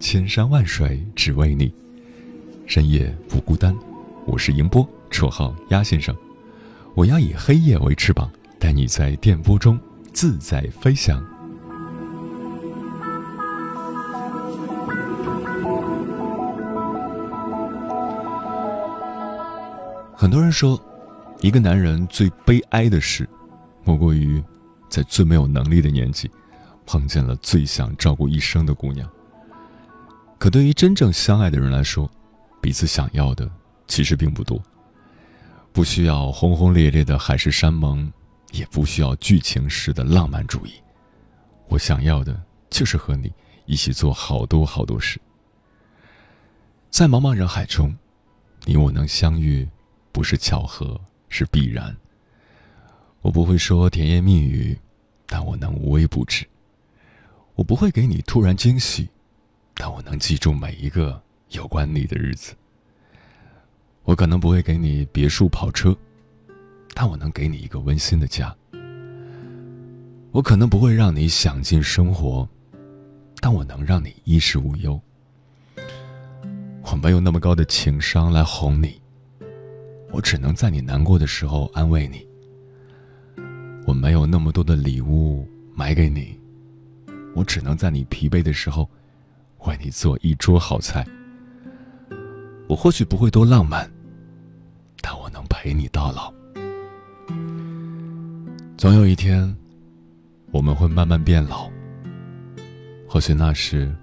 [0.00, 1.70] 千山万水只为你，
[2.66, 3.76] 深夜不孤单。
[4.24, 6.16] 我是迎波，绰号鸭先生。
[6.94, 9.78] 我要以黑夜为翅膀，带你在电波中
[10.10, 11.22] 自在飞翔。
[20.16, 20.82] 很多人说，
[21.42, 23.28] 一个男人最悲哀的事，
[23.84, 24.42] 莫过于
[24.88, 26.30] 在最没有能力的年纪，
[26.86, 29.06] 碰见了最想照顾一生的姑娘。
[30.40, 32.10] 可对于真正相爱的人来说，
[32.62, 33.46] 彼此想要的
[33.86, 34.58] 其实并不多。
[35.70, 38.10] 不需要轰轰烈烈的海誓山盟，
[38.50, 40.72] 也不需要剧情式的浪漫主义。
[41.68, 43.30] 我想要的就是和你
[43.66, 45.20] 一起做好多好多事。
[46.88, 47.94] 在茫茫人海中，
[48.64, 49.68] 你我能相遇，
[50.10, 51.94] 不是巧合，是必然。
[53.20, 54.76] 我不会说甜言蜜语，
[55.26, 56.46] 但我能无微不至。
[57.56, 59.06] 我不会给你突然惊喜。
[59.82, 61.18] 但我能记住每一个
[61.52, 62.54] 有关你的日子。
[64.02, 65.96] 我可能不会给你别墅跑车，
[66.92, 68.54] 但我能给你一个温馨的家。
[70.32, 72.46] 我可能不会让你享尽生活，
[73.40, 75.00] 但我能让你衣食无忧。
[76.82, 79.00] 我没有那么高的情商来哄你，
[80.12, 82.28] 我只能在你难过的时候安慰你。
[83.86, 86.38] 我没有那么多的礼物买给你，
[87.34, 88.86] 我只能在你疲惫的时候。
[89.66, 91.06] 为你做一桌好菜，
[92.68, 93.90] 我或许不会多浪漫，
[95.00, 96.32] 但我能陪你到老。
[98.76, 99.54] 总有一天，
[100.50, 101.70] 我们会慢慢变老。
[103.06, 103.94] 或许那时，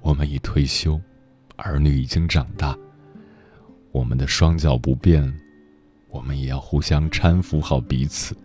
[0.00, 1.00] 我们已退休，
[1.56, 2.76] 儿女已经长大，
[3.92, 5.32] 我们的双脚不便，
[6.08, 8.36] 我们也要互相搀扶好彼此，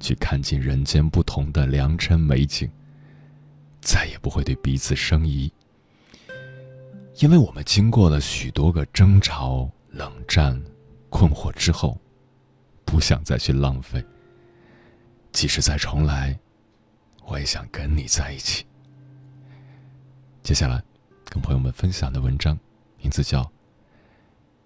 [0.00, 2.68] 去看尽人间不同的良辰美景，
[3.80, 5.52] 再也不会对彼此生疑。
[7.18, 10.60] 因为我们经过了许多个争吵、冷战、
[11.10, 11.96] 困惑之后，
[12.84, 14.04] 不想再去浪费。
[15.30, 16.36] 即使再重来，
[17.24, 18.66] 我也想跟你在一起。
[20.42, 20.82] 接下来，
[21.26, 22.58] 跟朋友们分享的文章，
[23.00, 23.42] 名字叫《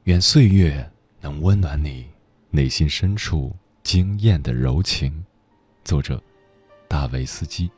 [0.04, 2.06] 愿岁月能温暖你
[2.50, 5.12] 内心深处惊艳的柔情》，
[5.84, 6.22] 作者
[6.88, 7.70] 大卫斯基。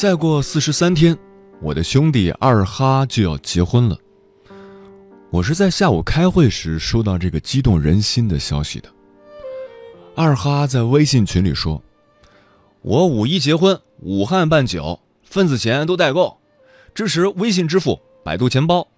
[0.00, 1.14] 再过四十三天，
[1.60, 3.98] 我的兄弟二哈就要结婚了。
[5.28, 8.88] 我是在下午开会时收到这个激动人心的消息的。
[10.16, 11.82] 二哈在微信群里说
[12.80, 16.38] ：“我五一结婚，武汉办酒，份子钱都带够，
[16.94, 18.88] 支持微信支付、百度钱包、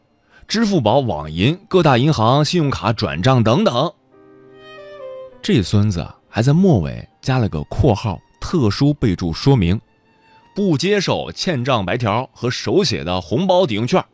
[0.47, 3.93] 支付宝、网银、各大银行信用卡转账等等。”
[5.43, 9.81] 这孙子还在末尾加了个括号，特殊备注说明。
[10.55, 14.05] 不接受欠账白条和手写的红包抵用券。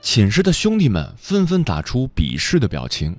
[0.00, 3.16] 寝室的兄弟们纷纷打出鄙视的表情，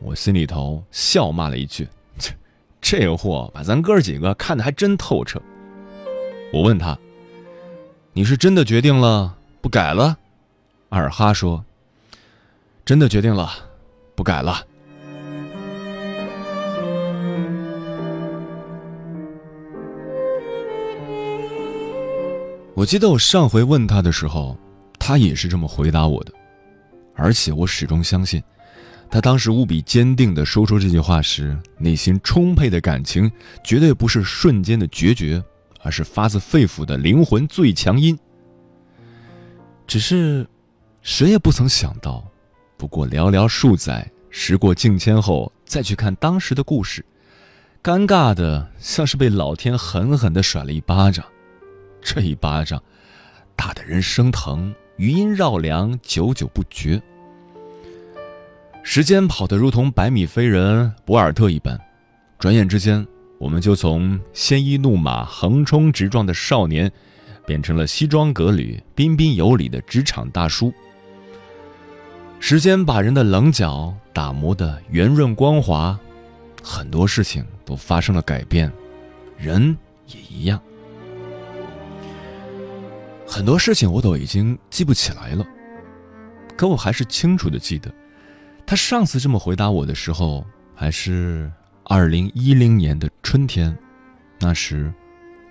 [0.00, 2.32] 我心里头笑骂了一句：“这
[2.80, 5.40] 这货把咱哥几个看得还真透彻。”
[6.52, 6.98] 我问他
[8.12, 10.18] ：“你是真的决定了不改了？”
[10.88, 11.64] 二哈说
[12.84, 13.50] ：“真的决定了，
[14.14, 14.64] 不改了。”
[22.76, 24.54] 我记得我上回问他的时候，
[24.98, 26.32] 他也是这么回答我的，
[27.14, 28.42] 而且我始终相信，
[29.10, 33.32] 他当时无比坚定地说出这句话时，内心充沛的感情
[33.64, 35.42] 绝对不是瞬间的决绝，
[35.80, 38.16] 而是发自肺腑的灵魂最强音。
[39.86, 40.46] 只是，
[41.00, 42.22] 谁也不曾想到，
[42.76, 47.02] 不过寥寥数载，时过境迁后再去看当时的故事，
[47.82, 51.24] 尴尬的像是被老天狠狠地甩了一巴掌。
[52.06, 52.80] 这一巴掌，
[53.56, 57.02] 打得人生疼，余音绕梁，久久不绝。
[58.84, 61.76] 时间跑得如同百米飞人博尔特一般，
[62.38, 63.04] 转眼之间，
[63.40, 66.90] 我们就从鲜衣怒马、横冲直撞的少年，
[67.44, 70.72] 变成了西装革履、彬彬有礼的职场大叔。
[72.38, 75.98] 时间把人的棱角打磨得圆润光滑，
[76.62, 78.72] 很多事情都发生了改变，
[79.36, 79.76] 人
[80.06, 80.62] 也一样。
[83.26, 85.46] 很多事情我都已经记不起来了，
[86.56, 87.92] 可我还是清楚的记得。
[88.64, 90.44] 他上次这么回答我的时候，
[90.74, 91.50] 还是
[91.84, 93.76] 二零一零年的春天，
[94.40, 94.92] 那时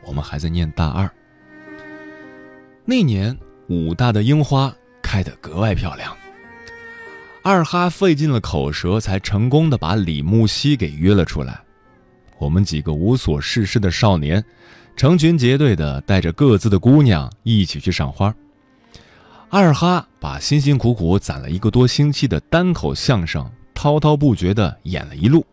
[0.05, 1.09] 我们还在念大二。
[2.85, 3.37] 那年
[3.67, 6.15] 武大的樱花开得格外漂亮，
[7.43, 11.61] 二哈费尽了口舌，才成功的把李木西给约了出来。
[12.37, 14.43] 我们几个无所事事的少年，
[14.95, 18.33] 成群结队的带着各自的姑娘一起去赏花。
[19.49, 25.45] 二哈把辛辛苦苦攒了一个多星期的单口相声滔滔不绝地演了一路，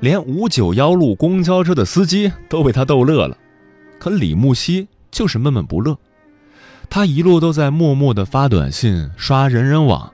[0.00, 3.36] 连五九幺路公交车的司机都被他逗乐了。
[3.98, 5.96] 可李木西就是闷闷不乐，
[6.90, 10.12] 他一路都在默默地发短信、刷人人网。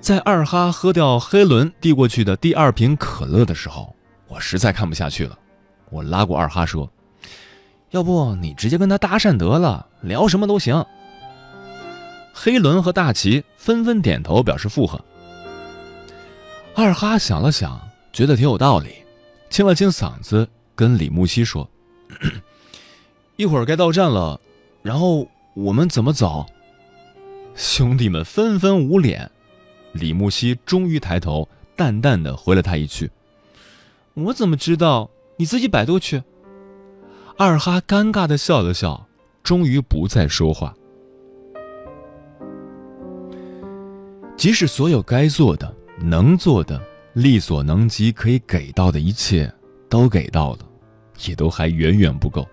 [0.00, 3.94] 在二哈喝掉黑轮递过去的第二瓶可乐的时候，
[4.28, 5.38] 我实在看不下去了，
[5.92, 6.90] 我拉过二哈说。
[7.90, 10.84] 要不你直接跟他搭讪得了，聊什么都行。
[12.32, 14.98] 黑伦和大齐纷纷点头表示附和。
[16.74, 17.78] 二哈想了想，
[18.10, 18.94] 觉得挺有道理，
[19.50, 21.68] 清了清嗓子，跟李木西说
[23.36, 24.40] ：“一会儿该到站了，
[24.82, 26.46] 然后我们怎么走？”
[27.54, 29.30] 兄弟们纷纷捂脸。
[29.92, 31.46] 李木西终于抬头，
[31.76, 33.10] 淡淡的回了他一句
[34.14, 35.10] ：“我怎么知道？
[35.42, 36.22] 你自己百度去。”
[37.36, 39.08] 二哈尴尬的笑了笑，
[39.42, 40.72] 终于不再说话。
[44.36, 46.80] 即使所有该做的、能做的、
[47.14, 49.52] 力所能及可以给到的一切
[49.88, 50.58] 都给到了，
[51.26, 52.46] 也都还远远不够。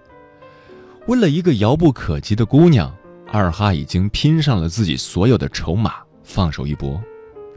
[1.06, 2.92] 为了一个遥不可及的姑娘，
[3.32, 7.00] 二哈已经拼上了自己所有的筹码，放手一搏，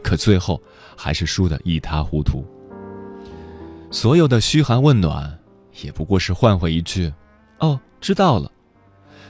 [0.03, 0.63] 可最后
[0.95, 2.45] 还是输得一塌糊涂。
[3.93, 5.39] 所有的嘘寒问暖。
[5.83, 7.13] 也不过是换回一句
[7.61, 8.51] ：“哦，知道了。”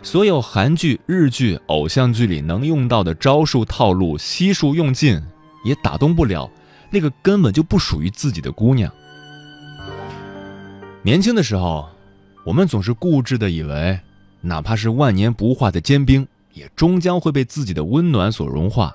[0.03, 5.23] 所有韩剧、日剧、偶像剧里能用到的招数套路悉数用尽，
[5.65, 6.51] 也打动不了
[6.91, 8.93] 那个根本就不属于自己的姑娘。
[11.03, 11.89] 年轻的时候，
[12.45, 13.99] 我们总是固执的以为，
[14.41, 18.93] 哪怕是万年不化的坚冰，也终将会被自己的温暖所融化。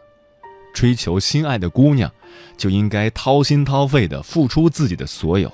[0.77, 2.11] 追求心爱的姑娘，
[2.55, 5.51] 就应该掏心掏肺的付出自己的所有。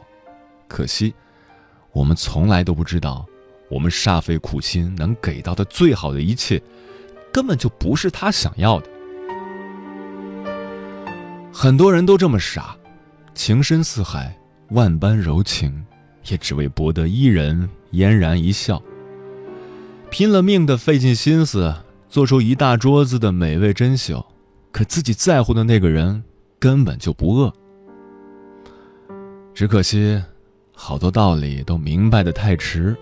[0.68, 1.14] 可惜。
[1.94, 3.26] 我们从来都不知道，
[3.70, 6.62] 我们煞费苦心能给到的最好的一切，
[7.32, 8.90] 根本就不是他想要的。
[11.54, 12.76] 很多人都这么傻，
[13.34, 14.38] 情深似海，
[14.72, 15.86] 万般柔情，
[16.28, 18.82] 也只为博得一人嫣然一笑。
[20.10, 21.74] 拼了命的费尽心思
[22.10, 24.26] 做出一大桌子的美味珍馐，
[24.74, 26.22] 可自己在乎的那个人
[26.60, 27.54] 根本就不饿。
[29.54, 30.22] 只可惜。
[30.76, 32.98] 好多道理都明白的太迟，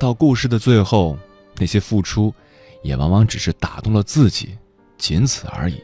[0.00, 1.16] 到故事的最后，
[1.56, 2.34] 那些付出，
[2.82, 4.58] 也往往只是打动了自己，
[4.98, 5.80] 仅此而已。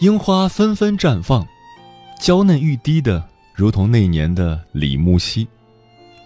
[0.00, 1.48] 樱花纷纷绽放，
[2.20, 5.48] 娇嫩欲滴的，如同那年的李木溪，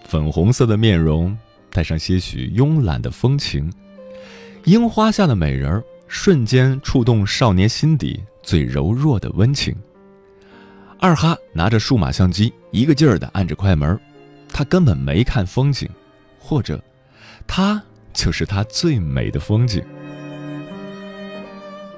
[0.03, 1.37] 粉红色的面容。
[1.71, 3.71] 带上些许慵懒的风情，
[4.65, 9.75] 樱花下的美人儿瞬间触动少年心底最柔弱的温情。
[10.99, 13.97] 二哈拿着数码相机，一个劲儿的按着快门，
[14.51, 15.87] 他根本没看风景，
[16.39, 16.83] 或者，
[17.45, 17.79] 他
[18.13, 19.79] 就是他最美的风景。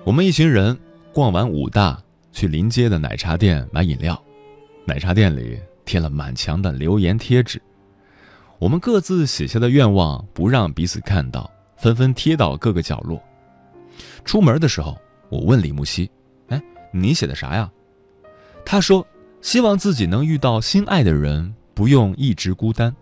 [0.03, 0.77] 我们一群人
[1.13, 1.97] 逛完武大，
[2.33, 4.21] 去临街的奶茶店买饮料，
[4.85, 7.61] 奶茶店里贴了满墙的留言贴纸。
[8.59, 13.21] 我们各自写下的愿望不让彼此看到，纷纷贴到各个角落。
[14.23, 14.97] 出门的时候，
[15.29, 16.09] 我问李木西
[16.49, 16.61] ：“哎，
[16.91, 17.71] 你写的啥呀？”
[18.63, 19.05] 他说
[19.41, 22.95] ：“希望自己能遇到心爱的人，不用一直孤单。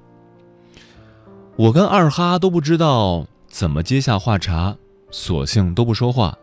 [1.58, 4.78] 我跟二哈都不知道怎么接下话茬，
[5.12, 6.38] 索性都不说话。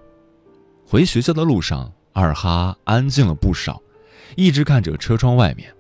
[0.87, 3.81] 回学校的路上，二哈安静了不少，
[4.35, 5.73] 一直看着车窗外面。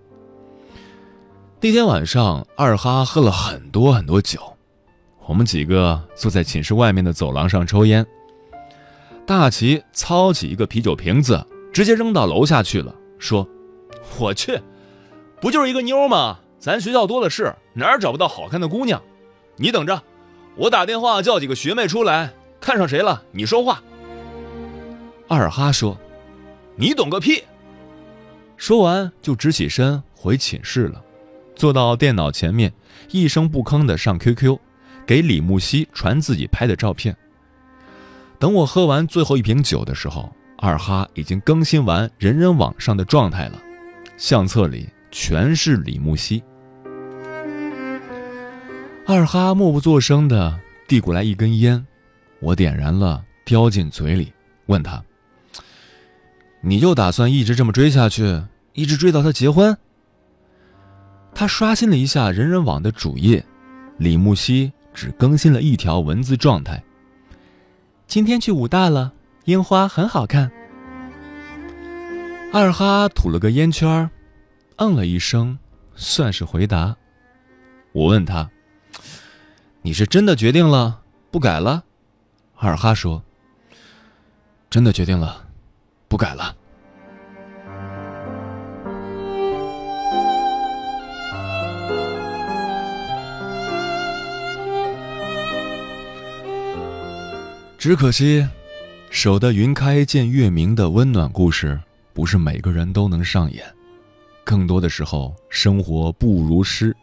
[1.60, 4.38] 那天晚上，二哈喝了很多很多酒，
[5.26, 8.06] 我们几个坐在寝室外面的走廊上抽烟。
[9.26, 13.48] 大齐操起一个啤酒瓶子，直接扔到楼下去了，说
[14.20, 14.60] ：“我去，
[15.40, 16.38] 不就是一个妞吗？
[16.60, 19.02] 咱学校多的是，哪儿找不到好看的姑娘？
[19.56, 20.00] 你等着，
[20.56, 23.82] 我打电话叫几个学妹出来，看上谁了你说话。”
[25.26, 25.98] 二哈说
[26.76, 27.42] ：“你懂个屁！”
[28.56, 31.02] 说完就直起身回寝室了，
[31.54, 32.72] 坐到电脑前面，
[33.10, 34.58] 一声不吭的上 QQ，
[35.06, 37.16] 给李木西传自己拍的照片。
[38.38, 43.60] 等我喝完最后一瓶酒的时候，二哈已经更新完人人网上的状态了，
[44.16, 46.42] 相册里全是李木西。
[49.06, 50.58] 二哈默不作声的
[50.88, 51.86] 递过来一根烟，
[52.40, 54.32] 我点燃了，叼进嘴里，
[54.66, 55.02] 问他。
[56.68, 58.42] 你就打算一直这么追下去，
[58.72, 59.78] 一直追到他结婚？
[61.32, 63.46] 他刷新了一下人人网的主页，
[63.98, 66.82] 李木西只更新了一条文字状态。
[68.08, 69.12] 今天去武大了，
[69.44, 70.50] 樱花很好看。
[72.52, 74.10] 二哈吐了个烟圈，
[74.74, 75.56] 嗯了一声，
[75.94, 76.96] 算是回答。
[77.92, 78.50] 我问他
[79.82, 81.84] ：“你是真的决定了，不改了？”
[82.58, 83.22] 二哈说
[84.68, 85.44] ：“真的决定了。”
[86.16, 86.56] 不改了。
[97.76, 98.48] 只可惜，
[99.10, 101.78] 守得云开见月明的温暖故事，
[102.14, 103.62] 不是每个人都能上演。
[104.42, 106.96] 更多的时候，生活不如诗。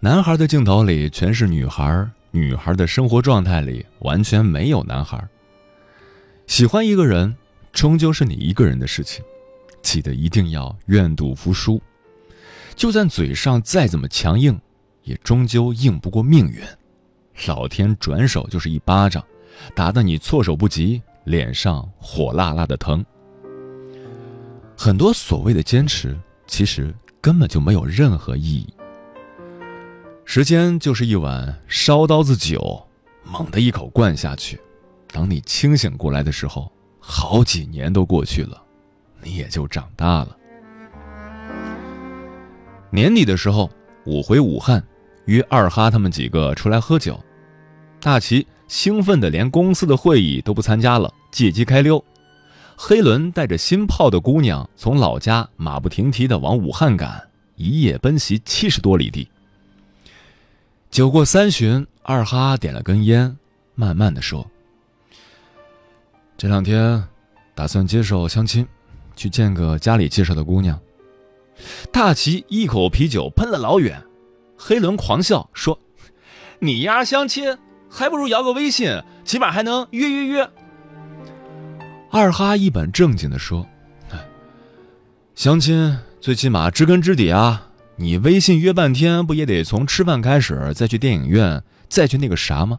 [0.00, 5.22] 男孩的镜头里全是女孩，女孩的生活状态里完全没有男孩。
[6.48, 7.36] 喜欢一个人。
[7.72, 9.24] 终究是你一个人的事情，
[9.82, 11.80] 记得一定要愿赌服输。
[12.74, 14.58] 就算嘴上再怎么强硬，
[15.02, 16.62] 也终究硬不过命运。
[17.46, 19.24] 老天转手就是一巴掌，
[19.74, 23.04] 打得你措手不及，脸上火辣辣的疼。
[24.76, 28.66] 很多所谓的坚持，其实根本就没有任何意义。
[30.24, 32.86] 时间就是一碗烧刀子酒，
[33.24, 34.60] 猛地一口灌下去，
[35.08, 36.70] 等你清醒过来的时候。
[37.10, 38.62] 好几年都过去了，
[39.20, 40.36] 你也就长大了。
[42.88, 43.68] 年底的时候，
[44.04, 44.80] 我回武汉，
[45.24, 47.18] 约二哈他们几个出来喝酒。
[48.00, 52.02] 大齐兴奋的连公司的会议都不参加了，借机开溜。
[52.76, 59.28] 黑伦带着新泡的姑娘从老家马不停蹄的往武汉赶，一夜奔袭七十多里地。
[60.92, 63.36] 酒过三巡，二哈点了根烟，
[63.74, 64.48] 慢慢的说。
[66.40, 67.04] 这两天，
[67.54, 68.66] 打算接受相亲，
[69.14, 70.80] 去见个家里介绍的姑娘。
[71.92, 74.02] 大齐一口啤酒喷了老远，
[74.56, 75.78] 黑伦狂笑说
[76.60, 77.58] ：“你丫相亲，
[77.90, 80.50] 还不如摇个微信，起码还能约约约。”
[82.10, 83.66] 二哈一本正经的说
[85.36, 92.78] ：“相亲最起码知根知底啊，你微信约半天，不也得从吃饭开始，再去电影院，再去那个啥吗？”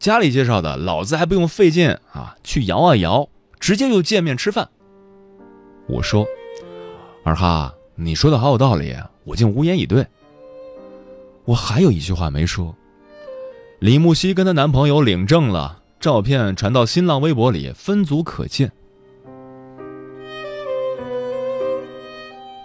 [0.00, 3.28] 家里介绍的，老子还不用费劲啊，去摇啊摇，
[3.60, 4.66] 直接就见面吃饭。
[5.86, 6.26] 我说
[7.22, 10.06] ：“二哈，你说的好有道理，我竟无言以对。”
[11.44, 12.74] 我还有一句话没说。
[13.80, 18.72] 李木西跟她男朋友领证了，照片传到新浪微博里，分组可见。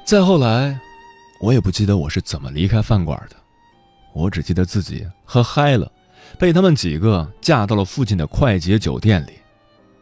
[0.06, 0.80] 再后来，
[1.42, 3.36] 我也不记得我是怎么离开饭馆的，
[4.14, 5.92] 我只记得自己喝嗨了。
[6.38, 9.32] 被他们几个架到了附近的快捷酒店里，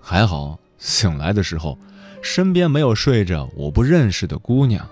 [0.02, 1.78] 还好醒来的时候，
[2.22, 4.88] 身边没有睡着我不认识的姑娘。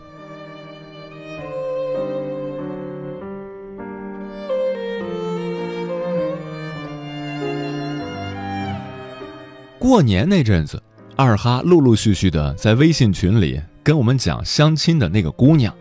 [9.79, 10.81] 过年那阵子，
[11.15, 15.75] 二哈陆陆续续的在微信群里跟我们讲相亲的那个姑娘，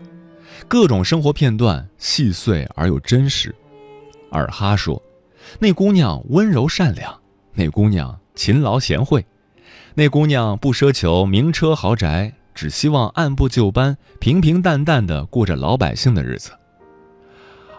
[0.67, 3.53] 各种生活片段细碎而又真实。
[4.31, 4.99] 二哈说。
[5.59, 7.19] 那姑娘温柔善良，
[7.53, 9.25] 那姑娘勤劳贤惠，
[9.95, 16.51] 那姑娘不奢求名车豪宅，只希望按部就班、平平淡淡的过着老百姓的日子。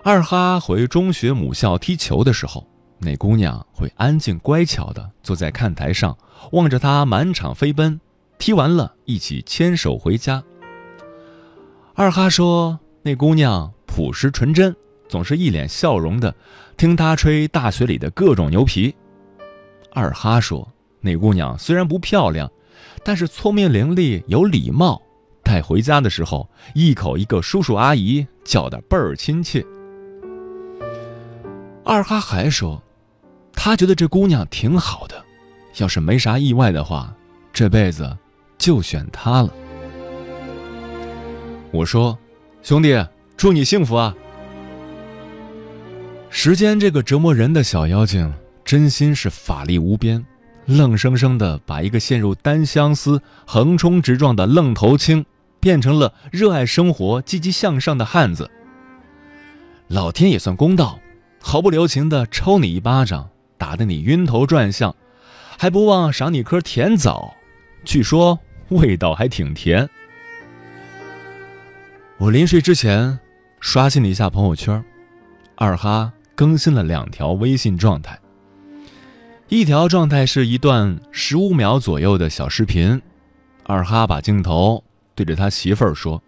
[0.04, 2.66] 二哈回中学母校踢球的时候，
[2.98, 6.16] 那姑娘会安静乖巧的坐在看台上，
[6.52, 8.00] 望着他满场飞奔，
[8.38, 10.42] 踢完了一起牵手回家。
[11.94, 14.74] 二哈说：“那姑娘朴实纯真，
[15.12, 16.34] 总是一脸笑容的
[16.74, 18.94] 听他吹大学里的各种牛皮。
[19.92, 20.66] 二哈说，
[21.02, 22.50] 那姑娘虽然不漂亮，
[23.04, 25.02] 但是聪明伶俐，有礼貌。
[25.42, 29.62] 带回家的时候，一口一个叔叔阿姨，叫的倍儿亲切。
[31.84, 32.82] 二哈还说，
[33.52, 35.22] 他觉得这姑娘挺好的，
[35.76, 37.14] 要是没啥意外的话，
[37.52, 38.16] 这辈子
[38.56, 39.52] 就选她了。
[41.70, 42.18] 我说，
[42.62, 42.98] 兄弟，
[43.36, 44.14] 祝你幸福啊！
[46.34, 48.32] 时间这个折磨人的小妖精，
[48.64, 50.24] 真心是法力无边，
[50.64, 55.24] 愣生生的把一个陷入单相思、横冲直撞的愣头青，
[55.60, 58.50] 变成了热爱生活、积极向上的汉子。
[59.88, 60.98] 老天也算公道。
[61.44, 64.94] 毫不留情的抽你一巴掌，打得你晕头转向，
[65.58, 67.34] 还不忘赏你颗甜枣，
[67.84, 68.38] 据说
[68.70, 69.88] 味道还挺甜。
[72.16, 73.18] 我临睡之前
[73.60, 74.82] 刷新了一下朋友圈，
[75.56, 78.18] 二哈更新了两条微信状态。
[79.48, 83.02] 一条状态是一段十五秒左右的小视频，
[83.64, 84.82] 二哈把镜头
[85.14, 86.22] 对着他媳妇儿说：“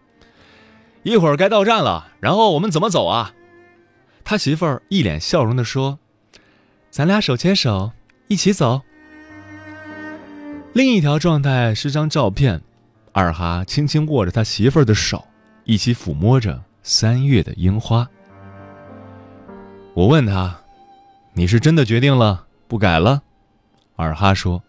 [1.04, 3.32] 一会儿该到站了，然后我们怎么走啊？”
[4.24, 5.98] 他媳妇儿一脸笑容地说
[6.90, 7.92] ：“咱俩手牵手
[8.28, 8.82] 一起走。”
[10.74, 12.60] 另一条状态是张照片，
[13.12, 15.24] 二哈轻轻握着他媳妇儿的手，
[15.64, 18.06] 一起抚摸着三月的樱花。
[19.94, 20.60] 我问他
[21.34, 23.22] ：“你是真的决定了不改了？”
[23.96, 24.62] 二哈说：“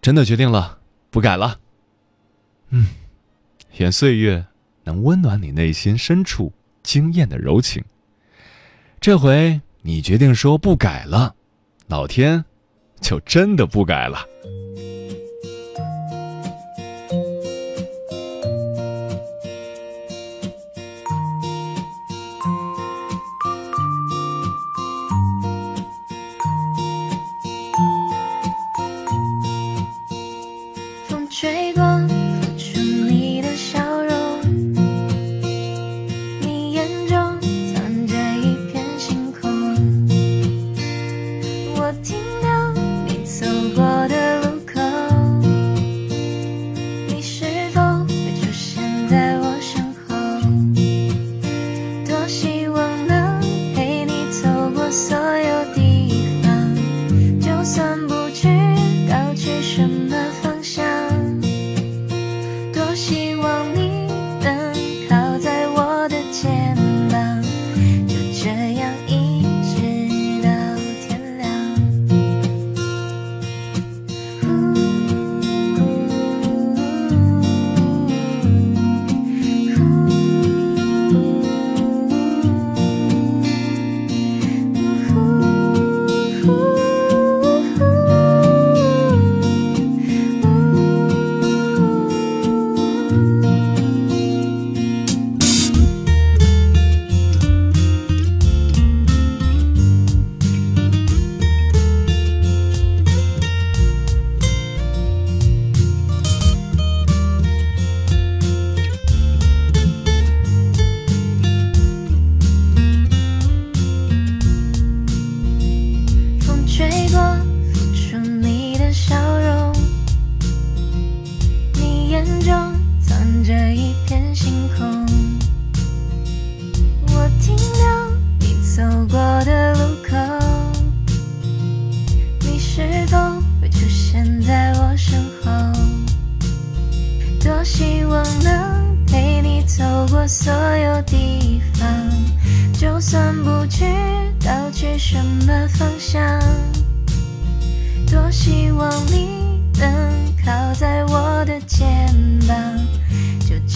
[0.00, 0.78] 真的决定了
[1.10, 1.58] 不改了。”
[2.70, 2.86] 嗯，
[3.78, 4.46] 愿岁月
[4.84, 6.52] 能温暖你内心深处
[6.82, 7.84] 惊艳的柔情。
[9.00, 11.34] 这回你决定说不改了，
[11.88, 12.44] 老天
[13.00, 14.24] 就真的不改了。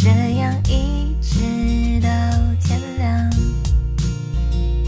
[0.06, 2.08] 这样一直到
[2.62, 3.28] 天亮。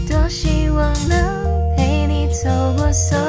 [0.07, 3.28] 多希望能陪你走过所有。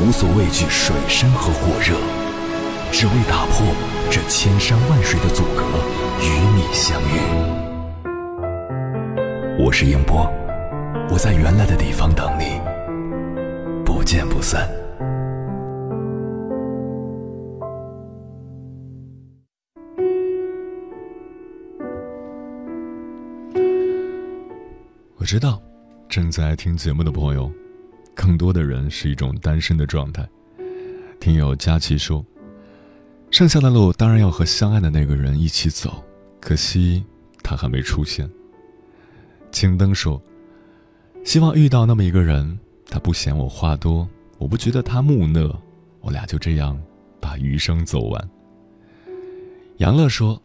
[0.00, 1.94] 无所畏惧水深和火热，
[2.90, 3.64] 只为打破
[4.10, 5.62] 这千山万水的阻隔，
[6.20, 7.20] 与你相遇。
[9.56, 10.28] 我是英波，
[11.10, 12.60] 我在原来的地方等你，
[13.84, 14.68] 不见不散。
[25.16, 25.62] 我知道，
[26.08, 27.50] 正在听节目的朋友。
[28.14, 30.26] 更多的人是一种单身的状态。
[31.20, 32.24] 听友佳琪说
[33.30, 36.04] ：“剩下的路当然要和相爱的那个人一起走，
[36.40, 37.04] 可惜
[37.42, 38.28] 他还没出现。”
[39.50, 40.20] 青灯说
[41.24, 45.58] ：“希望遇到那么一个人，他不嫌我话多，我不觉得他木讷，
[46.00, 46.80] 我俩就这样
[47.20, 48.30] 把余生走完。”
[49.78, 50.40] 杨乐说：“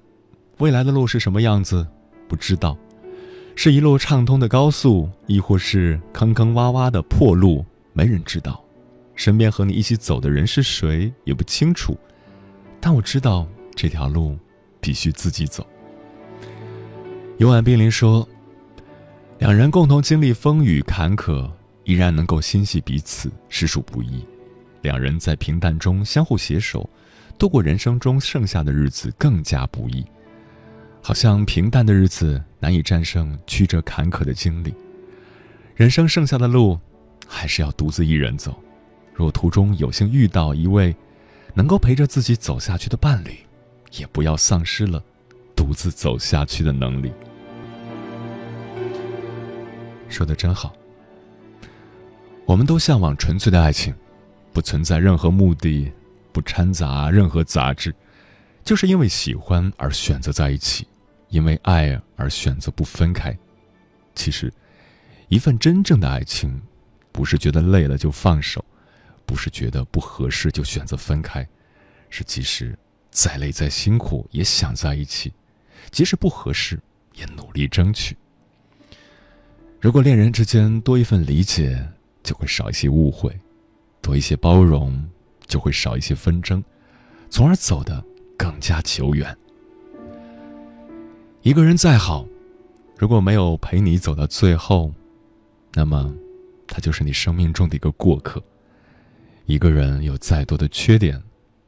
[0.57, 1.85] 未来的路是什么样子？
[2.27, 2.77] 不知道。”
[3.55, 8.63] 是一路畅通的高速，亦或是坑坑洼洼的破路，没人知道。
[9.15, 11.97] 身边和你一起走的人是谁，也不清楚。
[12.79, 14.37] 但我知道这条路
[14.79, 15.67] 必须自己走。
[17.37, 18.25] 有晚冰凌说
[19.39, 21.51] ：“两人共同经历风雨坎坷，
[21.83, 24.25] 依然能够心系彼此，实属不易。
[24.81, 26.89] 两人在平淡中相互携手，
[27.37, 30.05] 度过人生中剩下的日子，更加不易。”
[31.01, 34.73] 好像平淡的日子难以战胜曲折坎坷的经历，
[35.75, 36.79] 人生剩下的路，
[37.27, 38.57] 还是要独自一人走。
[39.13, 40.95] 若途中有幸遇到一位
[41.53, 43.37] 能够陪着自己走下去的伴侣，
[43.97, 45.03] 也不要丧失了
[45.55, 47.11] 独自走下去的能力。
[50.07, 50.73] 说的真好。
[52.45, 53.93] 我们都向往纯粹的爱情，
[54.51, 55.91] 不存在任何目的，
[56.31, 57.93] 不掺杂任何杂质。
[58.69, 60.87] 就是因为喜欢而选择在一起，
[61.29, 63.35] 因为爱而选择不分开。
[64.13, 64.53] 其实，
[65.27, 66.61] 一份真正的爱情，
[67.11, 68.63] 不是觉得累了就放手，
[69.25, 71.43] 不是觉得不合适就选择分开，
[72.11, 72.77] 是即使
[73.09, 75.33] 再累再辛苦也想在一起，
[75.89, 76.79] 即使不合适
[77.15, 78.15] 也努力争取。
[79.81, 81.89] 如果恋人之间多一份理解，
[82.21, 83.31] 就会少一些误会；
[83.99, 85.09] 多一些包容，
[85.47, 86.63] 就会少一些纷争，
[87.31, 88.05] 从而走的。
[88.39, 89.37] 更加久远。
[91.41, 92.25] 一个人再好，
[92.97, 94.93] 如果没有陪你走到最后，
[95.73, 96.13] 那么
[96.65, 98.41] 他就是你生命中的一个过客。
[99.45, 101.21] 一个人有再多的缺点，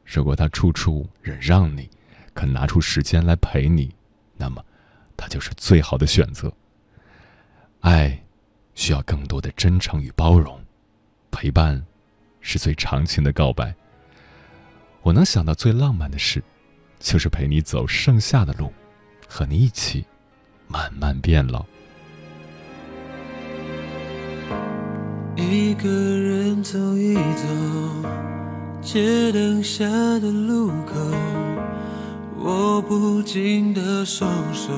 [0.06, 1.90] 如果他处处忍让你，
[2.32, 3.94] 肯拿出时间来陪你，
[4.38, 4.64] 那么
[5.14, 6.50] 他就是最好的选择。
[7.80, 8.22] 爱
[8.74, 10.58] 需要更多的真诚与包容，
[11.30, 11.84] 陪伴
[12.40, 13.74] 是最长情的告白。
[15.02, 16.42] 我能想到最浪漫的事。
[17.02, 18.72] 就是陪你走剩下的路，
[19.28, 20.04] 和你一起
[20.68, 21.64] 慢慢变老。
[25.34, 28.08] 一个人走一走，
[28.80, 30.94] 街灯下的路口，
[32.38, 34.72] 握不紧的双手，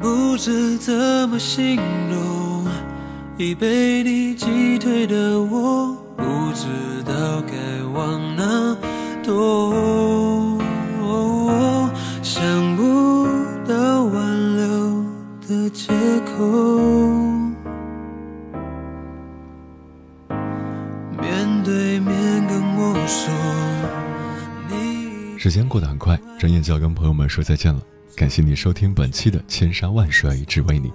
[0.00, 0.92] 不知怎
[1.28, 1.76] 么形
[2.10, 2.66] 容，
[3.36, 6.01] 已被你击退的我。
[6.22, 7.52] 不知道该
[7.92, 8.76] 往哪
[9.24, 9.74] 躲，
[12.22, 13.26] 想不
[13.66, 15.04] 到挽留
[15.48, 16.32] 的借口。
[21.20, 23.34] 面对面跟我说，
[25.36, 27.82] 时间过得很快，转眼就要跟朋友们说再见了。
[28.14, 30.88] 感谢你收听本期的《千山万水只为你》。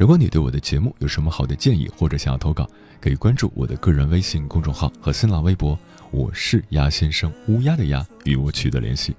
[0.00, 2.66] 如果你对我的节目有什么好的建议，或者想要投稿，
[3.02, 5.78] 可以关注我的个人微信公众号和新浪微博，
[6.10, 9.14] 我是鸭先生，乌鸦的鸭，与我取得联系。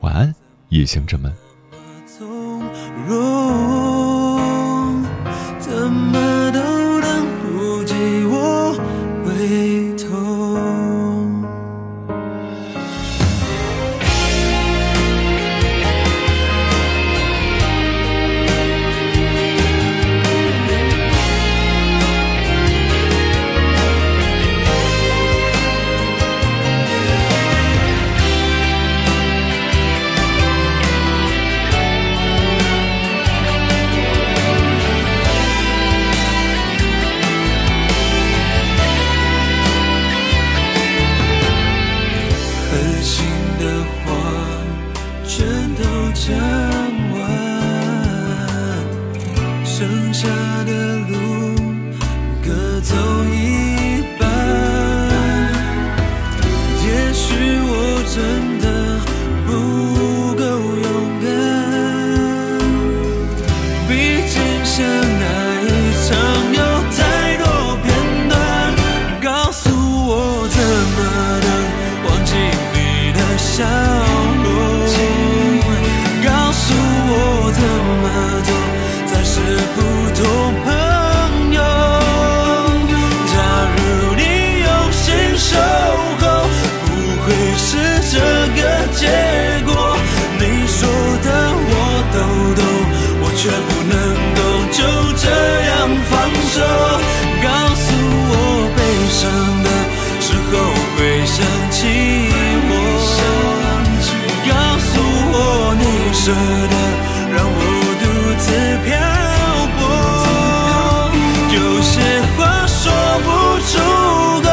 [0.00, 0.34] 晚安，
[0.70, 1.32] 夜行者们。
[49.80, 50.28] 剩下
[50.64, 51.16] 的路
[52.44, 52.94] 各走
[53.32, 53.59] 一
[106.30, 106.74] 舍得，
[107.34, 107.58] 让我
[108.00, 108.04] 独
[108.38, 108.46] 自
[108.86, 108.88] 漂
[109.76, 109.78] 泊。
[111.56, 111.92] 有些
[112.36, 112.38] 话
[112.68, 112.82] 说
[113.24, 113.28] 不
[113.66, 113.72] 出
[114.46, 114.48] 口，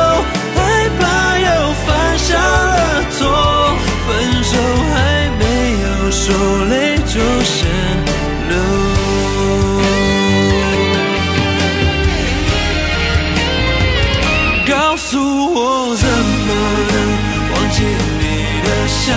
[0.55, 0.57] 害
[0.97, 1.01] 怕
[1.37, 1.47] 又
[1.85, 1.87] 犯
[2.17, 2.73] 下了
[3.11, 3.17] 错。
[4.07, 4.09] 分
[4.43, 4.51] 手
[4.91, 4.95] 还
[5.37, 5.41] 没
[5.83, 6.25] 有说，
[6.65, 6.73] 泪
[7.05, 7.13] 就
[7.45, 7.55] 先
[8.49, 8.51] 流。
[14.67, 15.09] 告诉
[15.53, 16.49] 我怎么
[16.89, 16.93] 能
[17.53, 17.77] 忘记
[18.19, 18.23] 你
[18.63, 19.13] 的笑？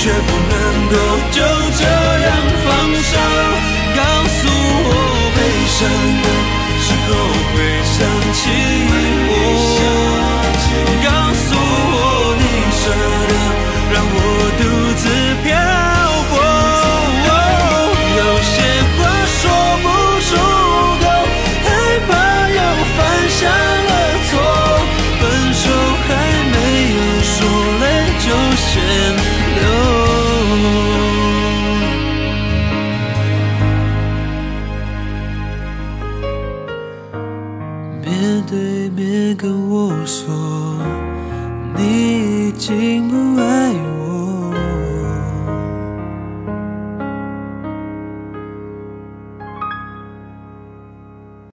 [0.00, 0.94] 却不能够
[1.32, 1.42] 就
[1.76, 2.28] 这样
[2.64, 2.68] 放
[3.02, 3.18] 手
[3.96, 4.92] 告诉我
[5.34, 5.78] 悲伤
[6.22, 6.26] 的
[6.84, 7.10] 时候
[7.52, 7.96] 会想
[8.32, 8.42] 起